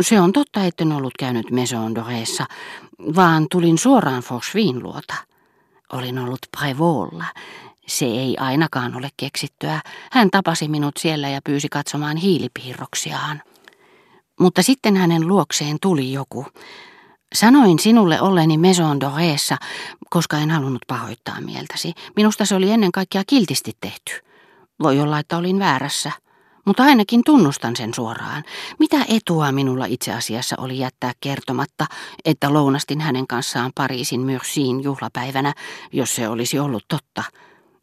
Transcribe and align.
Se 0.00 0.20
on 0.20 0.32
totta, 0.32 0.64
etten 0.64 0.92
ollut 0.92 1.14
käynyt 1.18 1.50
Maison 1.50 1.94
Doreessa, 1.94 2.46
vaan 3.16 3.46
tulin 3.50 3.78
suoraan 3.78 4.22
Forsvin 4.22 4.82
luota. 4.82 5.14
Olin 5.92 6.18
ollut 6.18 6.38
Prevolla. 6.58 7.24
Se 7.86 8.04
ei 8.04 8.36
ainakaan 8.40 8.96
ole 8.96 9.08
keksittyä. 9.16 9.80
Hän 10.12 10.30
tapasi 10.30 10.68
minut 10.68 10.96
siellä 10.98 11.28
ja 11.28 11.40
pyysi 11.44 11.68
katsomaan 11.68 12.16
hiilipiirroksiaan. 12.16 13.42
Mutta 14.40 14.62
sitten 14.62 14.96
hänen 14.96 15.28
luokseen 15.28 15.76
tuli 15.82 16.12
joku. 16.12 16.46
Sanoin 17.34 17.78
sinulle 17.78 18.20
olleni 18.20 18.58
Maison 18.58 19.00
Doreessa, 19.00 19.56
koska 20.10 20.38
en 20.38 20.50
halunnut 20.50 20.82
pahoittaa 20.86 21.40
mieltäsi. 21.40 21.92
Minusta 22.16 22.44
se 22.44 22.54
oli 22.54 22.70
ennen 22.70 22.92
kaikkea 22.92 23.22
kiltisti 23.26 23.72
tehty. 23.80 24.12
Voi 24.82 25.00
olla, 25.00 25.18
että 25.18 25.36
olin 25.36 25.58
väärässä. 25.58 26.12
Mutta 26.66 26.84
ainakin 26.84 27.22
tunnustan 27.24 27.76
sen 27.76 27.94
suoraan. 27.94 28.44
Mitä 28.78 28.96
etua 29.08 29.52
minulla 29.52 29.84
itse 29.84 30.12
asiassa 30.12 30.56
oli 30.58 30.78
jättää 30.78 31.12
kertomatta, 31.20 31.86
että 32.24 32.52
lounastin 32.52 33.00
hänen 33.00 33.26
kanssaan 33.26 33.72
Pariisin 33.74 34.20
Myrsiin 34.20 34.82
juhlapäivänä, 34.82 35.54
jos 35.92 36.14
se 36.14 36.28
olisi 36.28 36.58
ollut 36.58 36.84
totta. 36.88 37.22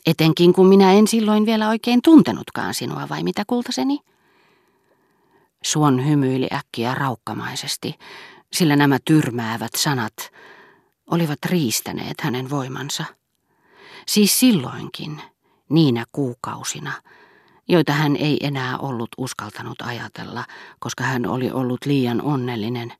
Etenkin 0.05 0.53
kun 0.53 0.67
minä 0.67 0.91
en 0.91 1.08
silloin 1.08 1.45
vielä 1.45 1.70
oikein 1.70 2.02
tuntenutkaan 2.02 2.73
sinua, 2.73 3.09
vai 3.09 3.23
mitä 3.23 3.44
kultaseni? 3.48 3.99
Suon 5.63 6.08
hymyili 6.08 6.47
äkkiä 6.53 6.95
raukkamaisesti, 6.95 7.95
sillä 8.53 8.75
nämä 8.75 8.97
tyrmäävät 9.05 9.72
sanat 9.77 10.13
olivat 11.11 11.39
riistäneet 11.45 12.22
hänen 12.22 12.50
voimansa. 12.50 13.03
Siis 14.08 14.39
silloinkin, 14.39 15.22
niinä 15.70 16.05
kuukausina, 16.11 16.91
joita 17.67 17.94
hän 17.94 18.16
ei 18.16 18.38
enää 18.41 18.77
ollut 18.77 19.09
uskaltanut 19.17 19.81
ajatella, 19.81 20.45
koska 20.80 21.03
hän 21.03 21.26
oli 21.26 21.52
ollut 21.52 21.86
liian 21.86 22.22
onnellinen. 22.22 22.94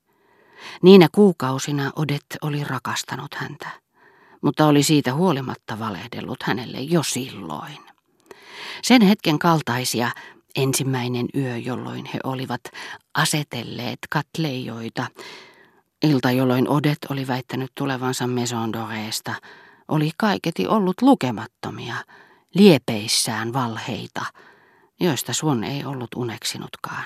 Niinä 0.82 1.08
kuukausina 1.12 1.92
Odet 1.96 2.26
oli 2.42 2.64
rakastanut 2.64 3.34
häntä, 3.36 3.70
mutta 4.42 4.68
oli 4.68 4.84
siitä 4.84 5.14
huolimatta 5.14 5.80
valehdellut 5.80 6.44
hänelle 6.44 6.82
jo 6.82 7.04
silloin. 7.04 7.78
Sen 8.84 9.02
hetken 9.02 9.40
kaltaisia 9.40 10.12
ensimmäinen 10.56 11.26
yö, 11.36 11.58
jolloin 11.58 12.06
he 12.06 12.20
olivat 12.24 12.62
asetelleet 13.14 14.00
katleijoita, 14.10 15.08
ilta, 16.04 16.32
jolloin 16.32 16.70
Odet 16.70 16.98
oli 17.10 17.28
väittänyt 17.28 17.72
tulevansa 17.76 18.28
Maison 18.28 18.74
Doreesta, 18.74 19.36
oli 19.88 20.12
kaiketi 20.18 20.68
ollut 20.68 21.02
lukemattomia, 21.02 21.96
liepeissään 22.54 23.54
valheita– 23.54 24.26
joista 25.00 25.34
Suon 25.34 25.64
ei 25.64 25.86
ollut 25.86 26.10
uneksinutkaan. 26.16 27.06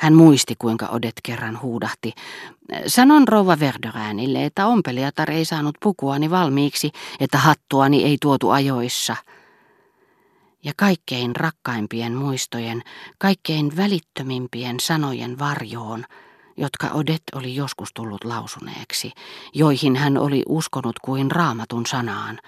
Hän 0.00 0.14
muisti, 0.14 0.54
kuinka 0.58 0.86
Odet 0.86 1.14
kerran 1.22 1.62
huudahti. 1.62 2.12
Sanon 2.86 3.28
rouva 3.28 3.58
Verderäänille, 3.60 4.44
että 4.44 4.66
ompelijatar 4.66 5.30
ei 5.30 5.44
saanut 5.44 5.76
pukuani 5.82 6.30
valmiiksi, 6.30 6.90
että 7.20 7.38
hattuani 7.38 8.04
ei 8.04 8.16
tuotu 8.20 8.50
ajoissa. 8.50 9.16
Ja 10.64 10.72
kaikkein 10.76 11.36
rakkaimpien 11.36 12.14
muistojen, 12.14 12.82
kaikkein 13.18 13.76
välittömimpien 13.76 14.80
sanojen 14.80 15.38
varjoon, 15.38 16.04
jotka 16.56 16.88
Odet 16.88 17.22
oli 17.34 17.54
joskus 17.54 17.88
tullut 17.94 18.24
lausuneeksi, 18.24 19.12
joihin 19.54 19.96
hän 19.96 20.18
oli 20.18 20.42
uskonut 20.48 20.98
kuin 20.98 21.30
raamatun 21.30 21.86
sanaan, 21.86 22.38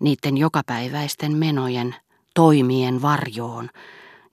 niiden 0.00 0.36
jokapäiväisten 0.36 1.32
menojen, 1.36 1.94
toimien 2.40 3.02
varjoon, 3.02 3.68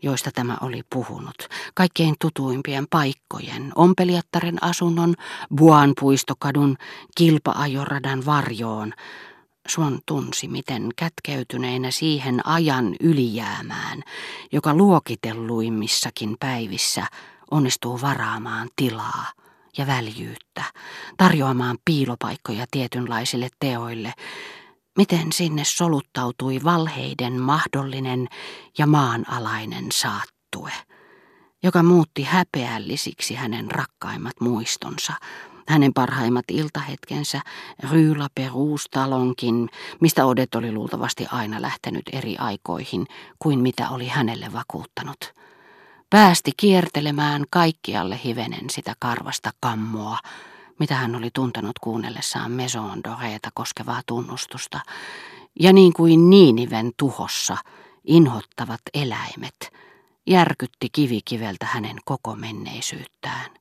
joista 0.03 0.31
tämä 0.31 0.57
oli 0.61 0.81
puhunut, 0.89 1.35
kaikkein 1.73 2.15
tutuimpien 2.21 2.85
paikkojen, 2.89 3.71
ompelijattaren 3.75 4.63
asunnon, 4.63 5.13
Buan 5.55 5.93
puistokadun, 5.99 6.77
kilpaajoradan 7.17 8.25
varjoon. 8.25 8.93
Suon 9.67 9.99
tunsi, 10.05 10.47
miten 10.47 10.89
kätkeytyneenä 10.95 11.91
siihen 11.91 12.47
ajan 12.47 12.95
ylijäämään, 12.99 14.03
joka 14.51 14.73
luokitelluimmissakin 14.73 16.35
päivissä 16.39 17.05
onnistuu 17.51 18.01
varaamaan 18.01 18.69
tilaa 18.75 19.25
ja 19.77 19.87
väljyyttä, 19.87 20.63
tarjoamaan 21.17 21.77
piilopaikkoja 21.85 22.65
tietynlaisille 22.71 23.49
teoille, 23.59 24.13
miten 24.97 25.33
sinne 25.33 25.63
soluttautui 25.65 26.59
valheiden 26.63 27.33
mahdollinen 27.41 28.27
ja 28.77 28.87
maanalainen 28.87 29.91
saattue, 29.91 30.71
joka 31.63 31.83
muutti 31.83 32.23
häpeällisiksi 32.23 33.35
hänen 33.35 33.71
rakkaimmat 33.71 34.41
muistonsa, 34.41 35.13
hänen 35.67 35.93
parhaimmat 35.93 36.45
iltahetkensä 36.51 37.41
Ryyla 37.91 38.27
Peruustalonkin, 38.35 39.69
mistä 39.99 40.25
Odet 40.25 40.55
oli 40.55 40.71
luultavasti 40.71 41.25
aina 41.31 41.61
lähtenyt 41.61 42.03
eri 42.13 42.37
aikoihin 42.37 43.07
kuin 43.39 43.59
mitä 43.59 43.89
oli 43.89 44.07
hänelle 44.07 44.53
vakuuttanut. 44.53 45.33
Päästi 46.09 46.51
kiertelemään 46.57 47.45
kaikkialle 47.49 48.19
hivenen 48.23 48.69
sitä 48.69 48.93
karvasta 48.99 49.51
kammoa, 49.59 50.17
mitä 50.79 50.95
hän 50.95 51.15
oli 51.15 51.29
tuntenut 51.33 51.79
kuunnellessaan 51.79 52.51
Maison 52.51 53.03
Doreeta 53.03 53.49
koskevaa 53.53 54.01
tunnustusta, 54.07 54.79
ja 55.59 55.73
niin 55.73 55.93
kuin 55.93 56.29
Niiniven 56.29 56.91
tuhossa 56.97 57.57
inhottavat 58.03 58.81
eläimet 58.93 59.71
järkytti 60.27 60.87
kivikiveltä 60.91 61.65
hänen 61.65 61.97
koko 62.05 62.35
menneisyyttään. 62.35 63.51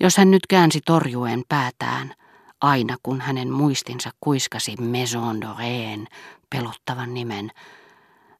Jos 0.00 0.16
hän 0.16 0.30
nyt 0.30 0.46
käänsi 0.46 0.80
torjuen 0.86 1.42
päätään, 1.48 2.14
aina 2.60 2.96
kun 3.02 3.20
hänen 3.20 3.50
muistinsa 3.50 4.10
kuiskasi 4.20 4.76
Maison 4.76 5.40
Doreen 5.40 6.06
pelottavan 6.50 7.14
nimen, 7.14 7.50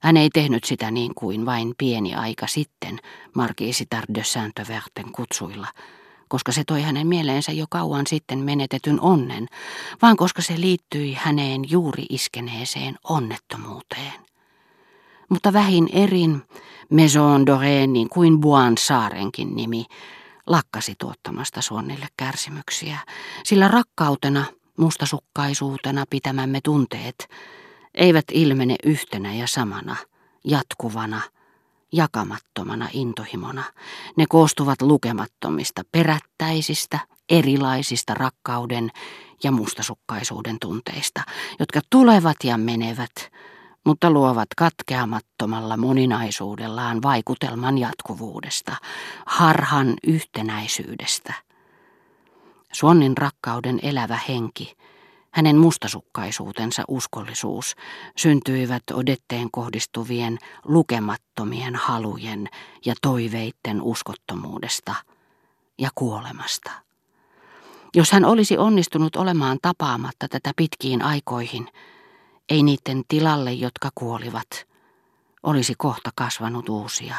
hän 0.01 0.17
ei 0.17 0.31
tehnyt 0.31 0.65
sitä 0.65 0.91
niin 0.91 1.15
kuin 1.15 1.47
vain 1.47 1.75
pieni 1.79 2.15
aika 2.15 2.47
sitten 2.47 2.99
Marquisitar 3.35 4.05
de 4.15 4.25
Saint-Verten 4.25 5.13
kutsuilla– 5.13 5.69
koska 6.31 6.53
se 6.53 6.65
toi 6.67 6.83
hänen 6.83 7.07
mieleensä 7.07 7.53
jo 7.53 7.67
kauan 7.71 8.07
sitten 8.07 8.39
menetetyn 8.39 9.01
onnen, 9.01 9.49
vaan 10.03 10.17
koska 10.17 10.43
se 10.43 10.61
liittyi 10.61 11.15
häneen 11.15 11.71
juuri 11.71 12.07
iskeneeseen 12.09 12.99
onnettomuuteen. 13.05 14.13
Mutta 15.29 15.53
vähin 15.53 15.89
erin 15.93 16.43
Maison 16.91 17.47
Doreen 17.47 17.93
niin 17.93 18.09
kuin 18.09 18.41
Buan 18.41 18.79
saarenkin 18.79 19.57
nimi 19.57 19.85
lakkasi 20.47 20.95
tuottamasta 20.99 21.63
Suonnille 21.63 22.07
kärsimyksiä, 22.17 22.99
sillä 23.45 23.69
rakkautena, 23.69 24.45
mustasukkaisuutena 24.77 26.05
pitämämme 26.11 26.61
tunteet 26.65 27.29
eivät 27.95 28.25
ilmene 28.33 28.77
yhtenä 28.85 29.35
ja 29.35 29.47
samana, 29.47 29.97
jatkuvana– 30.45 31.21
jakamattomana 31.93 32.89
intohimona. 32.93 33.65
Ne 34.17 34.25
koostuvat 34.29 34.83
lukemattomista 34.83 35.83
perättäisistä, 35.93 36.99
erilaisista 37.29 38.15
rakkauden 38.15 38.91
ja 39.45 39.53
mustasukkaisuuden 39.53 40.57
tunteista, 40.61 41.23
jotka 41.59 41.81
tulevat 41.91 42.37
ja 42.45 42.59
menevät, 42.59 43.33
mutta 43.85 44.11
luovat 44.11 44.49
katkeamattomalla 44.57 45.77
moninaisuudellaan 45.77 47.03
vaikutelman 47.03 47.79
jatkuvuudesta, 47.79 48.77
harhan 49.27 49.95
yhtenäisyydestä. 50.07 51.35
Suonnin 52.73 53.17
rakkauden 53.17 53.79
elävä 53.83 54.19
henki– 54.29 54.73
hänen 55.31 55.57
mustasukkaisuutensa 55.57 56.83
uskollisuus 56.89 57.75
syntyivät 58.17 58.83
Odetteen 58.93 59.51
kohdistuvien 59.51 60.39
lukemattomien 60.65 61.77
halujen 61.77 62.49
ja 62.87 62.95
toiveitten 63.03 63.83
uskottomuudesta 63.83 64.95
ja 65.79 65.89
kuolemasta. 65.95 66.71
Jos 67.95 68.13
hän 68.13 68.25
olisi 68.25 68.59
onnistunut 68.59 69.17
olemaan 69.17 69.59
tapaamatta 69.63 70.29
tätä 70.29 70.53
pitkiin 70.57 71.03
aikoihin, 71.03 71.69
ei 72.49 72.63
niiden 72.63 73.03
tilalle, 73.09 73.53
jotka 73.53 73.89
kuolivat, 73.95 74.67
olisi 75.43 75.75
kohta 75.79 76.11
kasvanut 76.15 76.69
uusia. 76.69 77.17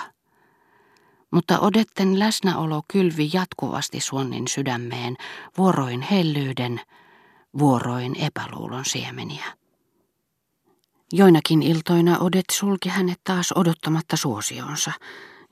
Mutta 1.32 1.60
Odetten 1.60 2.20
läsnäolo 2.20 2.82
kylvi 2.88 3.30
jatkuvasti 3.34 4.00
Suonnin 4.00 4.48
sydämeen 4.48 5.18
vuoroin 5.58 6.02
hellyyden, 6.02 6.82
vuoroin 7.60 8.16
epäluulon 8.16 8.86
siemeniä. 8.86 9.46
Joinakin 11.14 11.64
iltoina 11.64 12.18
Odet 12.20 12.46
sulki 12.52 12.90
hänet 12.90 13.20
taas 13.24 13.52
odottamatta 13.56 14.18
suosionsa 14.18 14.92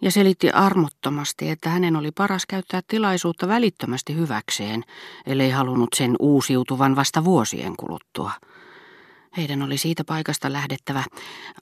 ja 0.01 0.12
selitti 0.12 0.50
armottomasti, 0.50 1.50
että 1.50 1.69
hänen 1.69 1.96
oli 1.96 2.12
paras 2.12 2.46
käyttää 2.46 2.81
tilaisuutta 2.88 3.48
välittömästi 3.48 4.16
hyväkseen, 4.16 4.84
ellei 5.25 5.50
halunnut 5.50 5.90
sen 5.96 6.16
uusiutuvan 6.19 6.96
vasta 6.96 7.24
vuosien 7.24 7.75
kuluttua. 7.78 8.31
Heidän 9.38 9.62
oli 9.62 9.78
siitä 9.78 10.04
paikasta 10.04 10.54
lähdettävä 10.54 11.04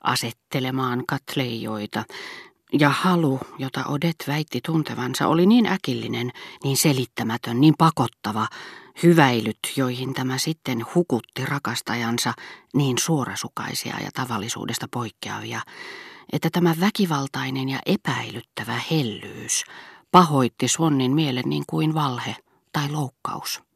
asettelemaan 0.04 1.04
katleijoita, 1.07 2.04
Ja 2.74 2.90
halu, 2.90 3.40
jota 3.57 3.86
Odet 3.86 4.16
väitti 4.28 4.60
tuntevansa, 4.66 5.28
oli 5.28 5.45
niin 5.45 5.66
äkillinen, 5.66 6.31
niin 6.63 6.78
selittämätön, 6.78 7.62
niin 7.62 7.74
pakottava, 7.78 8.48
hyväilyt, 9.03 9.59
joihin 9.75 10.13
tämä 10.13 10.38
sitten 10.38 10.85
hukutti 10.95 11.45
rakastajansa, 11.45 12.33
niin 12.73 12.97
suorasukaisia 12.97 13.95
ja 14.03 14.09
tavallisuudesta 14.13 14.88
poikkeavia, 14.91 15.61
että 16.33 16.49
tämä 16.51 16.75
väkivaltainen 16.79 17.69
ja 17.69 17.79
epäilyttävä 17.85 18.81
hellyys 18.91 19.63
pahoitti 20.11 20.67
Swannin 20.67 21.11
mielen 21.11 21.44
niin 21.47 21.63
kuin 21.67 21.94
valhe 21.94 22.35
tai 22.73 22.89
loukkaus. 22.89 23.67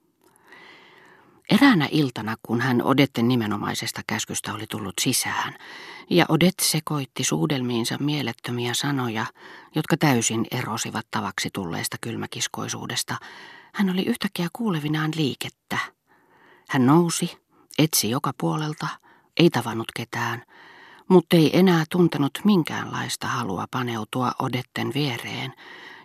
Eräänä 1.51 1.88
iltana, 1.92 2.36
kun 2.44 2.62
hän 2.62 2.81
Odetten 2.83 3.27
nimenomaisesta 3.27 4.01
käskystä 4.07 4.53
oli 4.53 4.68
tullut 4.68 4.94
sisään, 5.01 5.56
ja 6.09 6.25
Odet 6.30 6.53
sekoitti 6.62 7.24
suudelmiinsa 7.24 7.98
mielettömiä 8.00 8.74
sanoja, 8.74 9.25
jotka 9.75 9.98
täysin 9.98 10.45
erosivat 10.51 11.07
tavaksi 11.12 11.50
tulleesta 11.53 11.98
kylmäkiskoisuudesta, 12.01 13.15
hän 13.74 13.89
oli 13.89 14.03
yhtäkkiä 14.03 14.48
kuulevinaan 14.53 15.12
liikettä. 15.15 15.77
Hän 16.69 16.86
nousi, 16.86 17.38
etsi 17.80 18.09
joka 18.09 18.31
puolelta, 18.38 18.88
ei 19.38 19.50
tavannut 19.50 19.88
ketään, 19.95 20.44
mutta 21.07 21.36
ei 21.36 21.59
enää 21.59 21.83
tuntenut 21.89 22.31
minkäänlaista 22.44 23.27
halua 23.27 23.65
paneutua 23.71 24.31
Odetten 24.39 24.92
viereen, 24.94 25.53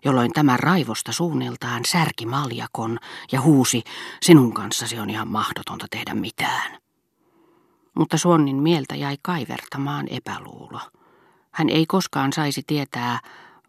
jolloin 0.04 0.32
tämä 0.32 0.56
raivosta 0.56 1.12
suunniltaan 1.12 1.82
särki 1.86 2.26
maljakon 2.26 2.98
ja 3.32 3.40
huusi, 3.40 3.82
sinun 4.22 4.54
kanssasi 4.54 4.98
on 4.98 5.10
ihan 5.10 5.28
mahdotonta 5.28 5.86
tehdä 5.90 6.14
mitään. 6.14 6.78
Mutta 7.98 8.18
Suonnin 8.18 8.56
mieltä 8.56 8.96
jäi 8.96 9.16
kaivertamaan 9.22 10.06
epäluulo. 10.10 10.80
Hän 11.52 11.68
ei 11.68 11.86
koskaan 11.86 12.32
saisi 12.32 12.62
tietää, 12.66 13.20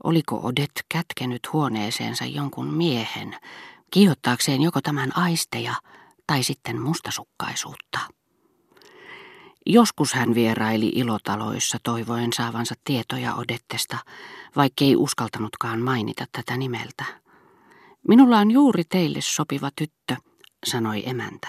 oliko 0.03 0.39
Odet 0.43 0.71
kätkenyt 0.89 1.53
huoneeseensa 1.53 2.25
jonkun 2.25 2.73
miehen, 2.73 3.35
kiihottaakseen 3.91 4.61
joko 4.61 4.81
tämän 4.81 5.17
aisteja 5.17 5.73
tai 6.27 6.43
sitten 6.43 6.81
mustasukkaisuutta. 6.81 7.99
Joskus 9.69 10.13
hän 10.13 10.35
vieraili 10.35 10.91
ilotaloissa 10.95 11.77
toivoen 11.83 12.33
saavansa 12.33 12.75
tietoja 12.83 13.35
Odettesta, 13.35 13.97
vaikkei 14.55 14.95
uskaltanutkaan 14.95 15.79
mainita 15.79 16.25
tätä 16.31 16.57
nimeltä. 16.57 17.05
Minulla 18.07 18.37
on 18.37 18.51
juuri 18.51 18.83
teille 18.83 19.19
sopiva 19.21 19.69
tyttö, 19.75 20.15
sanoi 20.65 21.09
emäntä. 21.09 21.47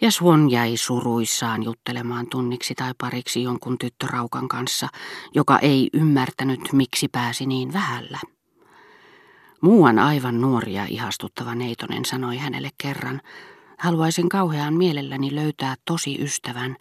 Ja 0.00 0.10
Swan 0.10 0.50
jäi 0.50 0.76
suruissaan 0.76 1.62
juttelemaan 1.62 2.26
tunniksi 2.30 2.74
tai 2.74 2.94
pariksi 3.00 3.42
jonkun 3.42 3.78
tyttöraukan 3.78 4.48
kanssa, 4.48 4.88
joka 5.34 5.58
ei 5.58 5.90
ymmärtänyt, 5.92 6.72
miksi 6.72 7.08
pääsi 7.08 7.46
niin 7.46 7.72
vähällä. 7.72 8.18
Muuan 9.60 9.98
aivan 9.98 10.40
nuoria 10.40 10.84
ihastuttava 10.84 11.54
neitonen 11.54 12.04
sanoi 12.04 12.36
hänelle 12.36 12.70
kerran, 12.82 13.20
haluaisin 13.78 14.28
kauhean 14.28 14.74
mielelläni 14.74 15.34
löytää 15.34 15.74
tosi 15.84 16.22
ystävän, 16.22 16.76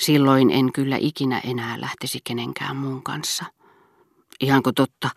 silloin 0.00 0.50
en 0.50 0.72
kyllä 0.72 0.96
ikinä 1.00 1.40
enää 1.44 1.80
lähtisi 1.80 2.18
kenenkään 2.24 2.76
muun 2.76 3.02
kanssa. 3.02 3.44
Ihanko 4.40 4.72
totta, 4.72 5.10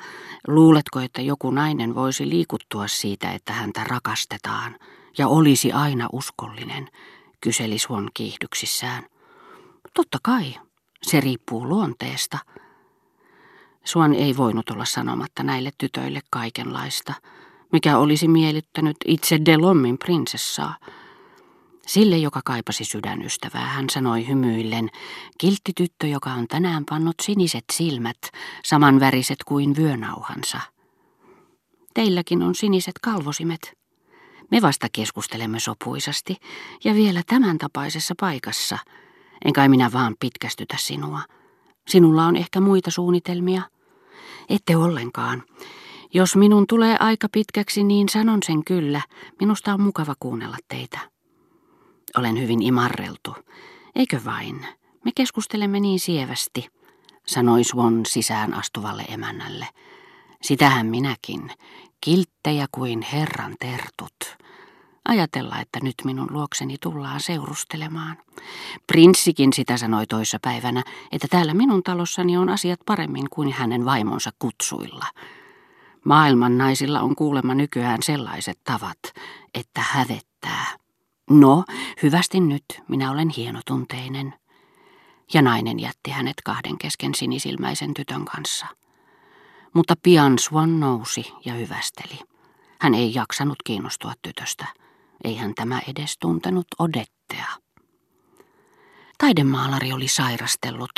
luuletko, 0.47 0.99
että 0.99 1.21
joku 1.21 1.51
nainen 1.51 1.95
voisi 1.95 2.29
liikuttua 2.29 2.87
siitä, 2.87 3.31
että 3.31 3.53
häntä 3.53 3.83
rakastetaan 3.83 4.75
ja 5.17 5.27
olisi 5.27 5.71
aina 5.71 6.09
uskollinen, 6.11 6.89
kyseli 7.41 7.79
Swan 7.79 8.09
kiihdyksissään. 8.13 9.03
Totta 9.93 10.17
kai, 10.23 10.55
se 11.03 11.19
riippuu 11.19 11.69
luonteesta. 11.69 12.37
Suon 13.83 14.13
ei 14.13 14.37
voinut 14.37 14.69
olla 14.69 14.85
sanomatta 14.85 15.43
näille 15.43 15.71
tytöille 15.77 16.19
kaikenlaista, 16.29 17.13
mikä 17.71 17.97
olisi 17.97 18.27
miellyttänyt 18.27 18.97
itse 19.05 19.39
Delommin 19.45 19.97
prinsessaa. 19.97 20.75
Sille, 21.87 22.17
joka 22.17 22.41
kaipasi 22.45 22.83
sydänystävää, 22.85 23.65
hän 23.65 23.89
sanoi 23.89 24.27
hymyillen, 24.27 24.89
kiltti 25.37 25.71
tyttö, 25.75 26.07
joka 26.07 26.33
on 26.33 26.47
tänään 26.47 26.83
pannut 26.89 27.15
siniset 27.21 27.63
silmät, 27.73 28.17
samanväriset 28.65 29.43
kuin 29.45 29.75
vyönauhansa. 29.75 30.59
Teilläkin 31.93 32.43
on 32.43 32.55
siniset 32.55 32.99
kalvosimet. 33.01 33.73
Me 34.51 34.61
vasta 34.61 34.87
keskustelemme 34.91 35.59
sopuisasti, 35.59 36.37
ja 36.83 36.93
vielä 36.95 37.21
tämän 37.27 37.57
tapaisessa 37.57 38.13
paikassa. 38.19 38.77
Enkä 39.45 39.67
minä 39.67 39.91
vaan 39.93 40.15
pitkästytä 40.19 40.75
sinua. 40.79 41.21
Sinulla 41.87 42.25
on 42.25 42.35
ehkä 42.35 42.59
muita 42.59 42.91
suunnitelmia. 42.91 43.61
Ette 44.49 44.75
ollenkaan. 44.75 45.43
Jos 46.13 46.35
minun 46.35 46.67
tulee 46.67 46.97
aika 46.99 47.27
pitkäksi, 47.31 47.83
niin 47.83 48.09
sanon 48.09 48.39
sen 48.45 48.63
kyllä. 48.65 49.01
Minusta 49.39 49.73
on 49.73 49.81
mukava 49.81 50.13
kuunnella 50.19 50.57
teitä. 50.67 50.99
Olen 52.17 52.41
hyvin 52.41 52.61
imarreltu. 52.61 53.35
Eikö 53.95 54.19
vain? 54.25 54.65
Me 55.05 55.11
keskustelemme 55.15 55.79
niin 55.79 55.99
sievästi, 55.99 56.67
sanoi 57.27 57.63
Swan 57.63 58.05
sisään 58.05 58.53
astuvalle 58.53 59.03
emännälle. 59.07 59.67
Sitähän 60.41 60.87
minäkin, 60.87 61.51
kilttejä 62.01 62.67
kuin 62.71 63.01
herran 63.01 63.55
tertut. 63.59 64.37
Ajatella, 65.05 65.59
että 65.59 65.79
nyt 65.83 65.95
minun 66.03 66.27
luokseni 66.31 66.77
tullaan 66.81 67.19
seurustelemaan. 67.19 68.17
Prinssikin 68.87 69.53
sitä 69.53 69.77
sanoi 69.77 70.07
toissa 70.07 70.37
päivänä, 70.41 70.83
että 71.11 71.27
täällä 71.29 71.53
minun 71.53 71.83
talossani 71.83 72.37
on 72.37 72.49
asiat 72.49 72.79
paremmin 72.85 73.29
kuin 73.29 73.51
hänen 73.51 73.85
vaimonsa 73.85 74.31
kutsuilla. 74.39 75.05
Maailman 76.05 76.57
naisilla 76.57 77.01
on 77.01 77.15
kuulemma 77.15 77.53
nykyään 77.53 78.03
sellaiset 78.03 78.59
tavat, 78.63 78.99
että 79.53 79.81
hävettää. 79.81 80.65
No, 81.31 81.63
hyvästi 82.03 82.39
nyt, 82.39 82.63
minä 82.87 83.11
olen 83.11 83.29
hienotunteinen. 83.29 84.33
Ja 85.33 85.41
nainen 85.41 85.79
jätti 85.79 86.11
hänet 86.11 86.35
kahden 86.45 86.77
kesken 86.77 87.15
sinisilmäisen 87.15 87.93
tytön 87.93 88.25
kanssa. 88.25 88.65
Mutta 89.73 89.93
pian 90.03 90.39
Swan 90.39 90.79
nousi 90.79 91.33
ja 91.45 91.53
hyvästeli. 91.53 92.19
Hän 92.81 92.93
ei 92.93 93.13
jaksanut 93.13 93.55
kiinnostua 93.63 94.13
tytöstä. 94.21 94.65
Eihän 95.23 95.55
tämä 95.55 95.81
edes 95.87 96.17
tuntenut 96.17 96.67
Odettea. 96.79 97.47
Taidemaalari 99.17 99.93
oli 99.93 100.07
sairastellut. 100.07 100.91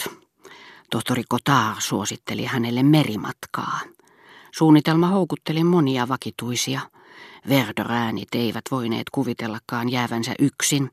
Tohtori 0.92 1.24
Kotaa 1.30 1.76
suositteli 1.80 2.46
hänelle 2.46 2.84
merimatkaa. 2.84 3.80
Suunnitelma 4.52 5.08
houkutteli 5.08 5.64
monia 5.64 6.08
vakituisia. 6.08 6.82
Verdoräänit 7.50 8.36
eivät 8.36 8.64
voineet 8.72 9.10
kuvitellakaan 9.12 9.92
jäävänsä 9.92 10.34
yksin, 10.40 10.90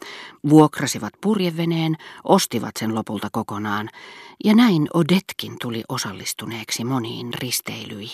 vuokrasivat 0.49 1.13
purjeveneen, 1.21 1.97
ostivat 2.25 2.77
sen 2.79 2.95
lopulta 2.95 3.29
kokonaan, 3.33 3.89
ja 4.45 4.55
näin 4.55 4.89
Odetkin 4.95 5.57
tuli 5.61 5.83
osallistuneeksi 5.89 6.85
moniin 6.85 7.35
risteilyihin. 7.35 8.11